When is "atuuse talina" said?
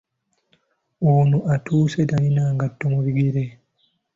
1.53-2.43